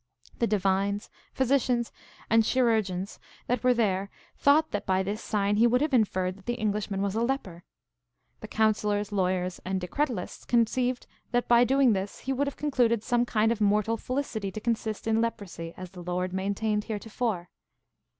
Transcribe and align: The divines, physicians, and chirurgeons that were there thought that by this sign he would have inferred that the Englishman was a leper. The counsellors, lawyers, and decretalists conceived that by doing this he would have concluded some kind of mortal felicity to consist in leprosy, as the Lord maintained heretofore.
The 0.39 0.47
divines, 0.47 1.11
physicians, 1.31 1.91
and 2.27 2.43
chirurgeons 2.43 3.19
that 3.45 3.63
were 3.63 3.75
there 3.75 4.09
thought 4.35 4.71
that 4.71 4.87
by 4.87 5.03
this 5.03 5.21
sign 5.23 5.57
he 5.57 5.67
would 5.67 5.79
have 5.81 5.93
inferred 5.93 6.37
that 6.37 6.47
the 6.47 6.55
Englishman 6.55 7.03
was 7.03 7.13
a 7.13 7.21
leper. 7.21 7.63
The 8.39 8.47
counsellors, 8.47 9.11
lawyers, 9.11 9.59
and 9.63 9.79
decretalists 9.79 10.43
conceived 10.47 11.05
that 11.29 11.47
by 11.47 11.65
doing 11.65 11.93
this 11.93 12.21
he 12.21 12.33
would 12.33 12.47
have 12.47 12.57
concluded 12.57 13.03
some 13.03 13.27
kind 13.27 13.51
of 13.51 13.61
mortal 13.61 13.95
felicity 13.95 14.49
to 14.53 14.59
consist 14.59 15.05
in 15.05 15.21
leprosy, 15.21 15.71
as 15.77 15.91
the 15.91 16.01
Lord 16.01 16.33
maintained 16.33 16.85
heretofore. 16.85 17.51